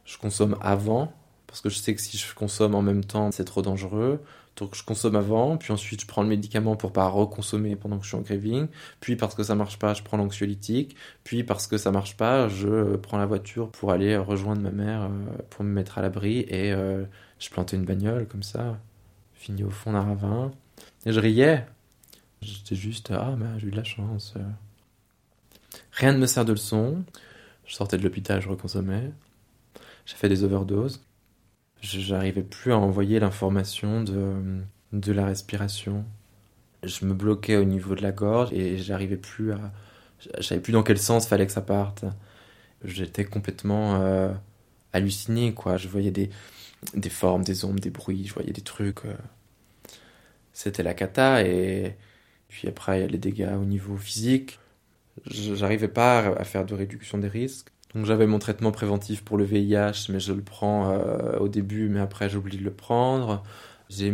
[0.06, 1.14] je consomme avant
[1.48, 4.22] parce que je sais que si je consomme en même temps, c'est trop dangereux.
[4.58, 8.04] Donc je consomme avant, puis ensuite je prends le médicament pour pas reconsommer pendant que
[8.04, 8.68] je suis en craving,
[9.00, 12.48] puis parce que ça marche pas, je prends l'anxiolytique, puis parce que ça marche pas,
[12.50, 16.40] je prends la voiture pour aller rejoindre ma mère euh, pour me mettre à l'abri
[16.50, 17.06] et euh,
[17.40, 18.78] je plantais une bagnole comme ça,
[19.34, 20.52] fini au fond d'un ravin.
[21.06, 21.66] Et je riais.
[22.42, 24.34] J'étais juste, ah, ben, j'ai eu de la chance.
[25.92, 27.04] Rien ne me sert de leçon.
[27.66, 29.12] Je sortais de l'hôpital, je reconsommais.
[30.06, 31.02] J'ai fait des overdoses
[31.82, 34.62] j'arrivais plus à envoyer l'information de,
[34.94, 36.06] de la respiration.
[36.84, 39.72] Je me bloquais au niveau de la gorge et j'arrivais plus à.
[40.38, 42.06] Je savais plus dans quel sens fallait que ça parte.
[42.84, 44.32] J'étais complètement euh,
[44.94, 45.78] halluciné, quoi.
[45.78, 46.30] Je voyais des,
[46.96, 49.06] des formes, des ombres, des bruits, je voyais des trucs.
[49.06, 49.16] Euh.
[50.54, 51.98] C'était la cata et
[52.50, 54.60] puis après, il y a les dégâts au niveau physique.
[55.26, 57.70] J'arrivais pas à faire de réduction des risques.
[57.94, 61.90] Donc j'avais mon traitement préventif pour le VIH, mais je le prends euh, au début,
[61.90, 63.44] mais après j'oublie de le prendre.
[63.90, 64.12] J'ai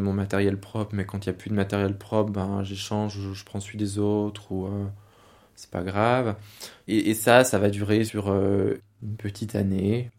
[0.00, 3.32] mon matériel propre, mais quand il n'y a plus de matériel propre, ben, j'échange, je,
[3.32, 4.86] je prends celui des autres, ou euh,
[5.54, 6.34] c'est pas grave.
[6.88, 10.10] Et, ça, ça va durer sur euh, une petite année.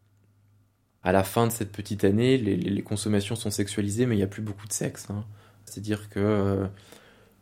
[1.03, 4.27] À la fin de cette petite année, les, consommations sont sexualisées, mais il n'y a
[4.27, 5.09] plus beaucoup de sexe.
[5.09, 5.25] Hein.
[5.65, 6.67] C'est-à-dire que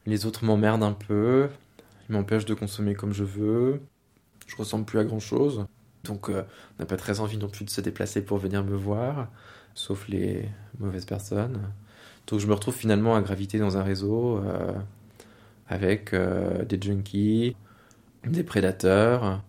[0.06, 1.50] les autres m'emmerdent un peu,
[2.10, 3.82] ils m'empêchent de consommer comme je veux
[4.50, 5.66] je ressemble plus à grand chose.
[6.04, 6.44] Donc euh,
[6.78, 9.28] on n'a pas très envie non plus de se déplacer pour venir me voir,
[9.76, 11.60] sauf les mauvaises personnes.
[12.28, 14.74] Donc je me retrouve finalement à graviter dans un réseau euh,
[15.68, 17.56] avec euh, des junkies,
[18.26, 19.42] des prédateurs,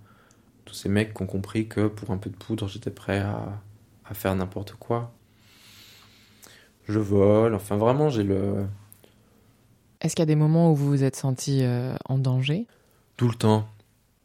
[0.66, 3.60] tous ces mecs qui ont compris que pour un peu de poudre j'étais prêt à,
[4.04, 5.12] à faire n'importe quoi.
[6.88, 8.66] Je vole, enfin vraiment j'ai le...
[10.00, 11.62] Est-ce qu'il y a des moments où vous vous êtes senti
[12.08, 12.66] en danger?
[13.16, 13.68] Tout le temps.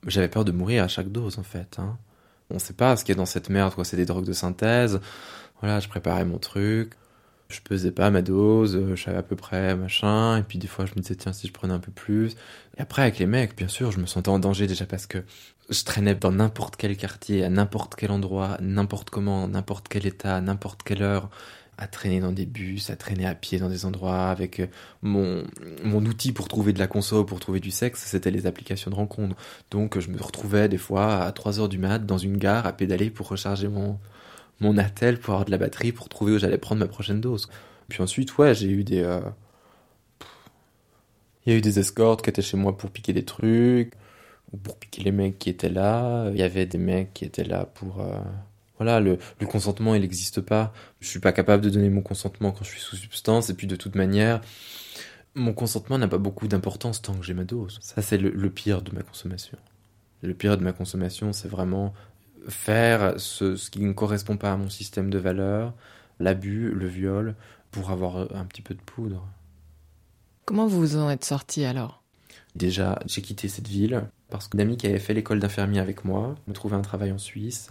[0.06, 1.78] J'avais peur de mourir à chaque dose en fait.
[1.80, 1.98] Hein.
[2.50, 3.74] On sait pas ce qu'il y a dans cette merde.
[3.84, 5.00] C'est des drogues de synthèse.
[5.62, 6.94] Voilà, je préparais mon truc.
[7.50, 10.38] Je pesais pas ma dose, je savais à peu près machin.
[10.38, 12.32] Et puis des fois, je me disais tiens si je prenais un peu plus.
[12.78, 15.24] Et après avec les mecs, bien sûr, je me sentais en danger déjà parce que
[15.70, 20.42] je traînais dans n'importe quel quartier, à n'importe quel endroit, n'importe comment, n'importe quel état,
[20.42, 21.30] n'importe quelle heure
[21.78, 24.68] à traîner dans des bus, à traîner à pied dans des endroits avec euh,
[25.02, 25.44] mon,
[25.84, 28.96] mon outil pour trouver de la console, pour trouver du sexe, c'était les applications de
[28.96, 29.36] rencontre.
[29.72, 32.74] Donc je me retrouvais des fois à 3 heures du mat dans une gare à
[32.74, 34.00] pédaler pour recharger mon,
[34.60, 37.50] mon attel, pour avoir de la batterie, pour trouver où j'allais prendre ma prochaine dose.
[37.90, 39.02] Puis ensuite, ouais, j'ai eu des...
[39.02, 39.22] Euh,
[41.46, 43.94] il y a eu des escortes qui étaient chez moi pour piquer des trucs,
[44.52, 46.30] ou pour piquer les mecs qui étaient là.
[46.32, 48.02] Il y avait des mecs qui étaient là pour...
[48.02, 48.20] Euh,
[48.78, 50.74] voilà, le, consentement, il n'existe pas.
[51.00, 53.68] Je suis pas capable de donner mon consentement quand je suis sous substance, et puis
[53.68, 54.42] de toute manière,
[55.34, 57.80] mon consentement n'a pas beaucoup d'importance tant que j'ai ma dose.
[57.82, 59.58] Ça, c'est le, pire de ma consommation.
[60.22, 61.94] Le pire de ma consommation, c'est vraiment
[62.48, 65.74] faire ce, ce, qui ne correspond pas à mon système de valeurs,
[66.20, 67.36] l'abus, le viol,
[67.72, 69.28] pour avoir un petit peu de poudre.
[70.46, 72.04] Comment vous vous en êtes sorti alors?
[72.56, 76.36] Déjà, j'ai quitté cette ville parce qu'une amie qui avait fait l'école d'infirmier avec moi
[76.48, 77.70] me trouvait un travail en Suisse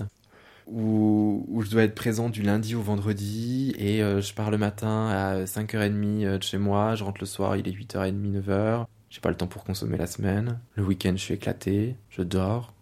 [0.66, 5.08] où, je dois être présent du lundi au vendredi et euh, je pars le matin
[5.08, 8.86] à 5h30 euh, de chez moi, je rentre le soir, il est 8h30, 9h.
[9.10, 10.58] J'ai pas le temps pour consommer la semaine.
[10.74, 12.72] Le week-end, je suis éclaté, je dors.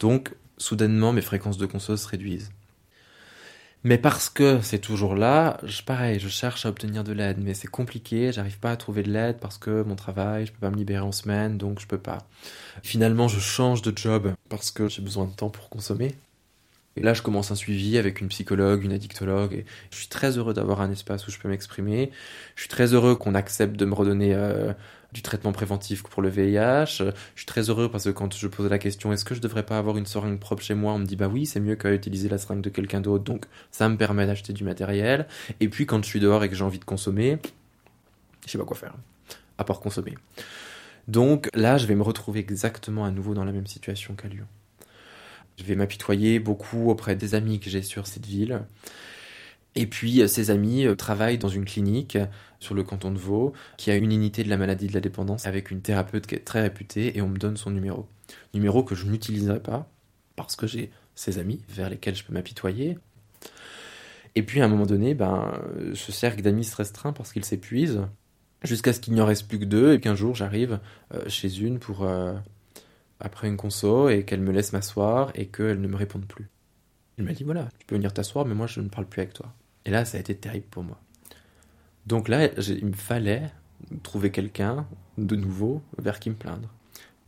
[0.00, 2.50] Donc, soudainement, mes fréquences de conso se réduisent.
[3.84, 7.54] Mais parce que c'est toujours là, je, pareil, je cherche à obtenir de l'aide, mais
[7.54, 10.70] c'est compliqué, j'arrive pas à trouver de l'aide parce que mon travail, je peux pas
[10.70, 12.26] me libérer en semaine, donc je peux pas.
[12.82, 16.16] Finalement, je change de job parce que j'ai besoin de temps pour consommer.
[16.96, 20.38] Et là, je commence un suivi avec une psychologue, une addictologue, et je suis très
[20.38, 22.10] heureux d'avoir un espace où je peux m'exprimer.
[22.54, 24.72] Je suis très heureux qu'on accepte de me redonner euh,
[25.12, 26.86] du traitement préventif pour le VIH.
[26.86, 29.64] Je suis très heureux parce que quand je pose la question est-ce que je devrais
[29.64, 31.92] pas avoir une seringue propre chez moi, on me dit bah oui, c'est mieux qu'à
[31.92, 35.26] utiliser la seringue de quelqu'un d'autre, donc ça me permet d'acheter du matériel.
[35.60, 37.38] Et puis quand je suis dehors et que j'ai envie de consommer,
[38.46, 38.94] je sais pas quoi faire,
[39.58, 40.14] à part consommer.
[41.08, 44.46] Donc là, je vais me retrouver exactement à nouveau dans la même situation qu'à Lyon.
[45.58, 48.62] Je vais m'apitoyer beaucoup auprès des amis que j'ai sur cette ville.
[49.74, 52.18] Et puis, euh, ces amis euh, travaillent dans une clinique
[52.60, 55.46] sur le canton de Vaud qui a une unité de la maladie de la dépendance
[55.46, 58.06] avec une thérapeute qui est très réputée et on me donne son numéro.
[58.54, 59.88] Numéro que je n'utiliserai pas
[60.34, 62.98] parce que j'ai ces amis vers lesquels je peux m'apitoyer.
[64.34, 65.60] Et puis, à un moment donné, ben,
[65.94, 68.02] ce cercle d'amis se restreint parce qu'il s'épuise
[68.62, 70.80] jusqu'à ce qu'il n'y en reste plus que deux et qu'un jour j'arrive
[71.14, 72.06] euh, chez une pour
[73.20, 76.48] après une conso et qu'elle me laisse m'asseoir et qu'elle ne me réponde plus.
[77.18, 79.34] Elle m'a dit voilà, tu peux venir t'asseoir, mais moi je ne parle plus avec
[79.34, 79.54] toi.
[79.84, 81.00] Et là, ça a été terrible pour moi.
[82.06, 83.50] Donc là, il me fallait
[84.02, 84.86] trouver quelqu'un
[85.18, 86.68] de nouveau vers qui me plaindre.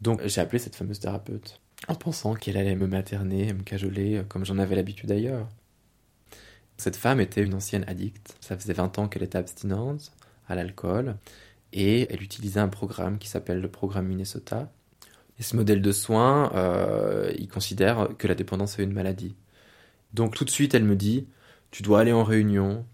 [0.00, 4.44] Donc j'ai appelé cette fameuse thérapeute en pensant qu'elle allait me materner, me cajoler comme
[4.44, 5.48] j'en avais l'habitude ailleurs.
[6.76, 8.36] Cette femme était une ancienne addicte.
[8.40, 10.12] Ça faisait 20 ans qu'elle était abstinente
[10.48, 11.16] à l'alcool
[11.72, 14.70] et elle utilisait un programme qui s'appelle le programme Minnesota,
[15.38, 19.36] et ce modèle de soins, euh, il considère que la dépendance est une maladie.
[20.14, 21.28] Donc tout de suite, elle me dit,
[21.70, 22.84] tu dois aller en réunion,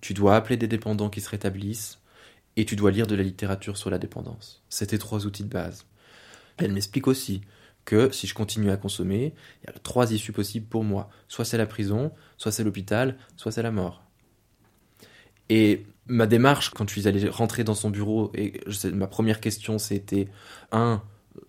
[0.00, 2.00] tu dois appeler des dépendants qui se rétablissent,
[2.56, 4.64] et tu dois lire de la littérature sur la dépendance.
[4.68, 5.86] C'était trois outils de base.
[6.56, 7.42] Elle m'explique aussi
[7.84, 11.08] que si je continue à consommer, il y a trois issues possibles pour moi.
[11.28, 14.02] Soit c'est la prison, soit c'est l'hôpital, soit c'est la mort.
[15.48, 18.60] Et ma démarche, quand je suis allé rentrer dans son bureau, et
[18.92, 20.28] ma première question c'était,
[20.72, 21.02] un,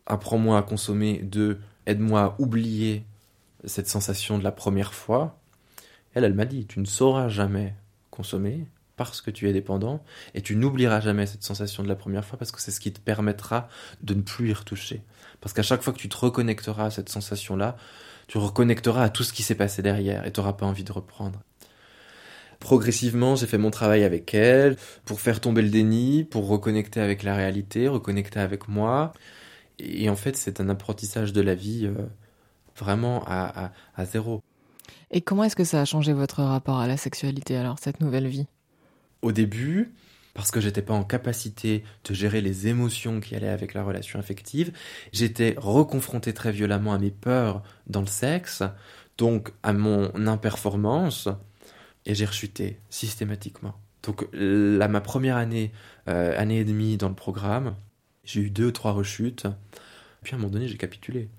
[0.05, 3.05] apprends-moi à consommer, deux, aide-moi à oublier
[3.65, 5.39] cette sensation de la première fois.
[6.13, 7.75] Elle, elle m'a dit, tu ne sauras jamais
[8.09, 12.25] consommer parce que tu es dépendant et tu n'oublieras jamais cette sensation de la première
[12.25, 13.69] fois parce que c'est ce qui te permettra
[14.01, 15.03] de ne plus y retoucher.
[15.39, 17.77] Parce qu'à chaque fois que tu te reconnecteras à cette sensation-là,
[18.27, 20.91] tu reconnecteras à tout ce qui s'est passé derrière et tu n'auras pas envie de
[20.91, 21.41] reprendre.
[22.59, 24.75] Progressivement, j'ai fait mon travail avec elle
[25.05, 29.13] pour faire tomber le déni, pour reconnecter avec la réalité, reconnecter avec moi.
[29.79, 32.05] Et en fait, c'est un apprentissage de la vie euh,
[32.77, 34.41] vraiment à, à, zéro.
[35.11, 38.27] Et comment est-ce que ça a changé votre rapport à la sexualité, alors, cette nouvelle
[38.27, 38.47] vie?
[39.21, 39.93] Au début,
[40.33, 44.19] parce que j'étais pas en capacité de gérer les émotions qui allaient avec la relation
[44.19, 44.71] affective,
[45.11, 48.63] j'étais reconfronté très violemment à mes peurs dans le sexe,
[49.17, 51.27] donc à mon imperformance,
[52.05, 53.73] et j'ai rechuté systématiquement.
[54.03, 55.71] Donc là, ma première année,
[56.07, 57.75] euh, année et demie dans le programme,
[58.29, 59.47] j'ai eu deux trois rechutes.
[60.21, 61.29] Puis à un moment donné, j'ai capitulé.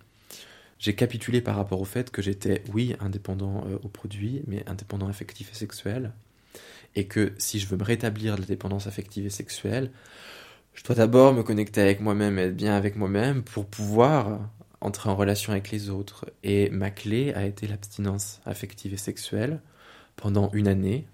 [0.80, 5.06] J'ai capitulé par rapport au fait que j'étais, oui, indépendant euh, au produit, mais indépendant
[5.06, 6.12] affectif et sexuel.
[6.96, 9.92] Et que si je veux me rétablir de la dépendance affective et sexuelle,
[10.74, 14.50] je dois d'abord me connecter avec moi-même, être bien avec moi-même pour pouvoir
[14.80, 16.26] entrer en relation avec les autres.
[16.42, 19.60] Et ma clé a été l'abstinence affective et sexuelle
[20.16, 21.06] pendant une année.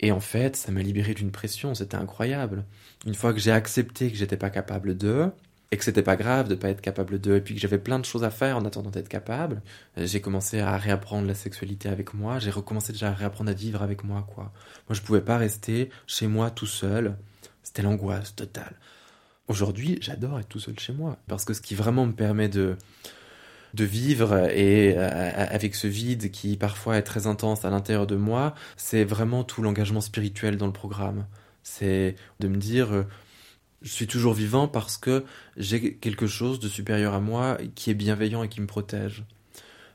[0.00, 2.64] Et en fait, ça m'a libéré d'une pression, c'était incroyable.
[3.06, 5.30] Une fois que j'ai accepté que j'étais pas capable de,
[5.70, 7.98] et que c'était pas grave de pas être capable de, et puis que j'avais plein
[7.98, 9.60] de choses à faire en attendant d'être capable,
[9.96, 13.82] j'ai commencé à réapprendre la sexualité avec moi, j'ai recommencé déjà à réapprendre à vivre
[13.82, 14.52] avec moi, quoi.
[14.88, 17.16] Moi, je pouvais pas rester chez moi tout seul.
[17.62, 18.76] C'était l'angoisse totale.
[19.48, 22.76] Aujourd'hui, j'adore être tout seul chez moi, parce que ce qui vraiment me permet de,
[23.74, 28.16] de vivre et euh, avec ce vide qui parfois est très intense à l'intérieur de
[28.16, 31.26] moi, c'est vraiment tout l'engagement spirituel dans le programme.
[31.62, 33.04] C'est de me dire euh,
[33.82, 35.24] je suis toujours vivant parce que
[35.56, 39.24] j'ai quelque chose de supérieur à moi qui est bienveillant et qui me protège.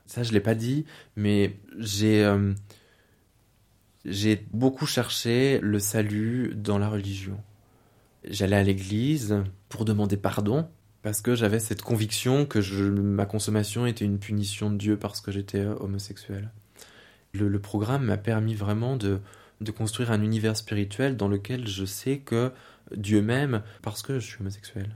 [0.05, 2.53] Ça, je l'ai pas dit, mais j'ai euh,
[4.05, 7.37] j'ai beaucoup cherché le salut dans la religion.
[8.29, 10.67] J'allais à l'église pour demander pardon
[11.03, 15.31] parce que j'avais cette conviction que ma consommation était une punition de Dieu parce que
[15.31, 16.49] j'étais euh, homosexuel.
[17.33, 19.19] Le, programme m'a permis vraiment de,
[19.59, 22.51] de construire un univers spirituel dans lequel je sais que
[22.95, 24.95] Dieu m'aime parce que je suis homosexuel,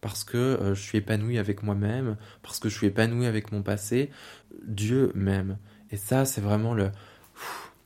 [0.00, 3.62] parce que euh, je suis épanoui avec moi-même, parce que je suis épanoui avec mon
[3.62, 4.10] passé,
[4.66, 5.58] Dieu m'aime.
[5.90, 6.90] Et ça, c'est vraiment le...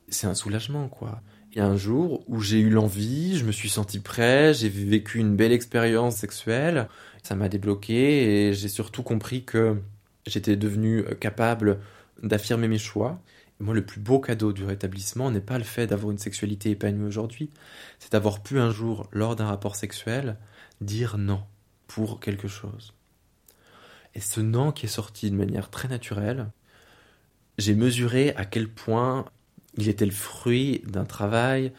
[0.08, 1.22] C'est un soulagement, quoi.
[1.52, 4.68] Il y a un jour où j'ai eu l'envie, je me suis senti prêt, j'ai
[4.68, 6.88] vécu une belle expérience sexuelle,
[7.22, 9.76] ça m'a débloqué et j'ai surtout compris que
[10.26, 11.80] j'étais devenu capable
[12.22, 13.20] d'affirmer mes choix
[13.60, 17.06] Moi, le plus beau cadeau du rétablissement n'est pas le fait d'avoir une sexualité épanouie
[17.06, 17.50] aujourd'hui,
[17.98, 20.36] c'est d'avoir pu un jour, lors d'un rapport sexuel,
[20.80, 21.42] dire non
[21.86, 22.94] pour quelque chose.
[24.14, 26.50] Et ce non qui est sorti de manière très naturelle,
[27.58, 29.26] j'ai mesuré à quel point
[29.76, 31.72] il était le fruit d'un travail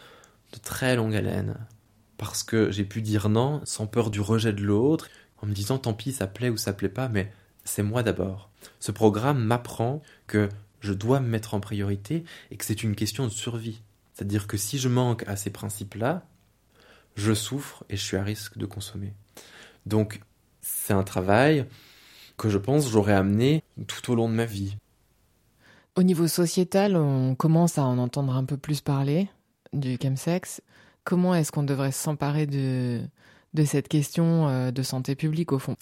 [0.53, 1.55] de très longue haleine.
[2.17, 5.09] Parce que j'ai pu dire non sans peur du rejet de l'autre,
[5.41, 7.31] en me disant tant pis, ça plaît ou ça plaît pas, mais
[7.63, 8.49] c'est moi d'abord.
[8.79, 10.49] Ce programme m'apprend que
[10.79, 13.81] je dois me mettre en priorité et que c'est une question de survie.
[14.13, 16.23] C'est-à-dire que si je manque à ces principes-là,
[17.15, 19.13] je souffre et je suis à risque de consommer.
[19.85, 20.21] Donc,
[20.61, 21.65] c'est un travail
[22.37, 24.77] que je pense j'aurais amené tout au long de ma vie.
[25.95, 29.29] Au niveau sociétal, on commence à en entendre un peu plus parler
[29.73, 30.61] du chemsex.
[31.03, 33.01] Comment est-ce qu'on devrait s'emparer de,
[33.53, 35.75] de cette question euh, de santé publique au fond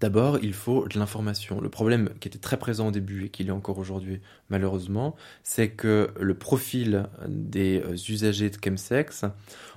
[0.00, 1.60] D'abord, il faut de l'information.
[1.60, 5.70] Le problème qui était très présent au début et qui l'est encore aujourd'hui, malheureusement, c'est
[5.70, 9.24] que le profil des euh, usagers de chemsex,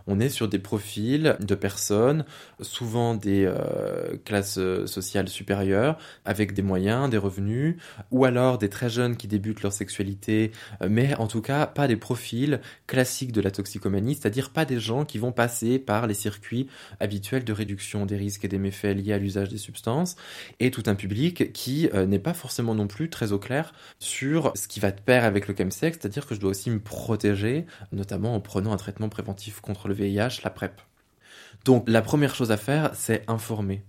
[0.08, 2.26] on est sur des profils de personnes,
[2.60, 7.76] souvent des euh, classes euh, sociales supérieures, avec des moyens, des revenus,
[8.12, 10.52] ou alors des très jeunes qui débutent leur sexualité,
[10.88, 15.06] mais en tout cas pas des profils classiques de la toxicomanie, c'est-à-dire pas des gens
[15.06, 16.68] qui vont passer par les circuits
[17.00, 20.16] habituels de réduction des risques et des méfaits liés à l'usage des substances
[20.60, 24.52] et tout un public qui euh, n'est pas forcément non plus très au clair sur
[24.56, 27.66] ce qui va de pair avec le chemsex, c'est-à-dire que je dois aussi me protéger,
[27.92, 30.82] notamment en prenant un traitement préventif contre le VIH, la PrEP.
[31.66, 33.84] Donc la première chose à faire, c'est informer.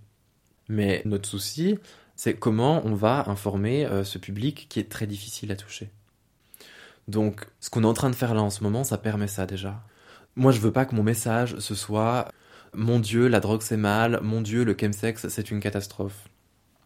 [0.69, 1.77] Mais notre souci,
[2.15, 5.89] c'est comment on va informer euh, ce public qui est très difficile à toucher.
[7.07, 9.45] Donc ce qu'on est en train de faire là en ce moment, ça permet ça
[9.45, 9.81] déjà.
[10.35, 12.29] Moi, je veux pas que mon message ce soit
[12.73, 16.27] mon Dieu, la drogue c'est mal, mon Dieu, le chemsex c'est une catastrophe.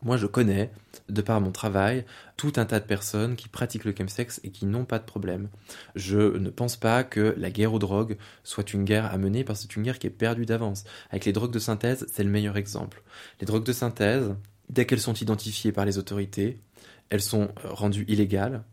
[0.03, 0.71] Moi, je connais,
[1.09, 4.65] de par mon travail, tout un tas de personnes qui pratiquent le chemsex et qui
[4.65, 5.49] n'ont pas de problème.
[5.95, 9.59] Je ne pense pas que la guerre aux drogues soit une guerre à mener parce
[9.59, 10.83] que c'est une guerre qui est perdue d'avance.
[11.09, 13.01] Avec les drogues de synthèse, c'est le meilleur exemple.
[13.39, 14.35] Les drogues de synthèse,
[14.69, 16.59] dès qu'elles sont identifiées par les autorités,
[17.09, 18.63] elles sont rendues illégales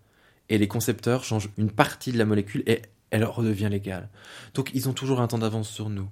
[0.49, 2.83] et les concepteurs changent une partie de la molécule et
[3.15, 4.09] elle redevient légale.
[4.55, 6.09] Donc ils ont toujours un temps d'avance sur nous.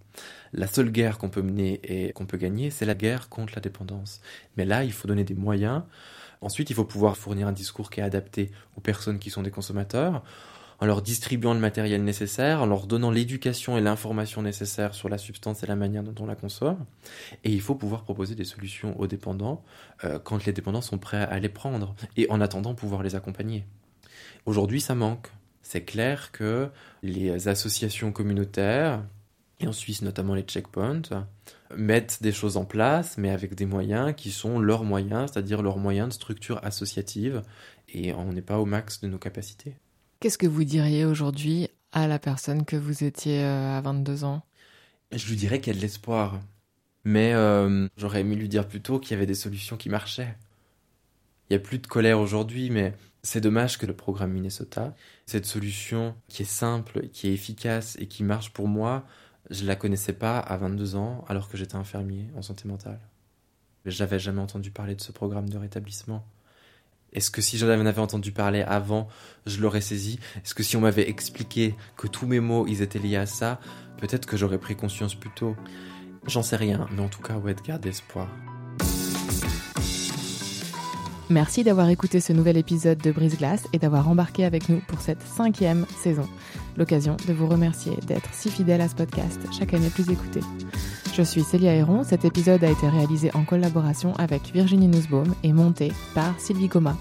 [0.53, 3.61] La seule guerre qu'on peut mener et qu'on peut gagner, c'est la guerre contre la
[3.61, 4.21] dépendance.
[4.57, 5.83] Mais là, il faut donner des moyens.
[6.43, 9.51] Ensuite, il faut pouvoir fournir un discours qui est adapté aux personnes qui sont des
[9.51, 10.23] consommateurs,
[10.79, 15.19] en leur distribuant le matériel nécessaire, en leur donnant l'éducation et l'information nécessaire sur la
[15.19, 16.85] substance et la manière dont on la consomme.
[17.43, 19.65] Et il faut pouvoir proposer des solutions aux dépendants
[20.05, 23.65] euh, quand les dépendants sont prêts à les prendre, et en attendant pouvoir les accompagner.
[24.47, 25.33] Aujourd'hui, ça manque.
[25.63, 26.69] C'est clair que
[27.03, 29.05] les associations communautaires,
[29.61, 31.03] et en Suisse notamment les checkpoints,
[31.77, 35.79] mettent des choses en place, mais avec des moyens qui sont leurs moyens, c'est-à-dire leurs
[35.79, 37.43] moyens de structure associative,
[37.89, 39.75] et on n'est pas au max de nos capacités.
[40.21, 44.43] Qu'est-ce que vous diriez aujourd'hui à la personne que vous étiez euh, à 22 ans?
[45.11, 46.41] Je lui dirais qu'il y a de l'espoir,
[47.05, 50.35] mais euh, j'aurais aimé lui dire plutôt qu'il y avait des solutions qui marchaient.
[51.51, 54.95] Il n'y a plus de colère aujourd'hui, mais c'est dommage que le programme Minnesota,
[55.27, 59.07] cette solution qui est simple, qui est efficace et qui marche pour moi,
[59.51, 63.01] je la connaissais pas à 22 ans alors que j'étais infirmier en santé mentale.
[63.87, 66.25] J'avais jamais entendu parler de ce programme de rétablissement.
[67.13, 69.09] Est-ce que si j'en avais entendu parler avant,
[69.45, 70.19] je l'aurais saisi?
[70.45, 73.61] Est-ce que si on m'avait expliqué que tous mes mots, ils étaient liés à ça,
[73.99, 75.55] peut-être que j'aurais pris conscience plus tôt?
[76.27, 78.29] J'en sais rien, mais en tout cas, ouais, de garder espoir.
[81.33, 85.01] Merci d'avoir écouté ce nouvel épisode de Brise Glace et d'avoir embarqué avec nous pour
[85.01, 86.29] cette cinquième saison.
[86.77, 90.41] L'occasion de vous remercier d'être si fidèle à ce podcast, chaque année plus écouté.
[91.15, 95.55] Je suis Célia Héron, cet épisode a été réalisé en collaboration avec Virginie Nussbaum et
[95.55, 96.99] monté par Sylvie Goma.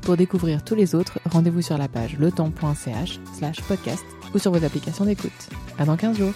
[0.00, 4.64] Pour découvrir tous les autres, rendez-vous sur la page letemps.ch slash podcast ou sur vos
[4.64, 5.50] applications d'écoute.
[5.78, 6.32] À dans 15 jours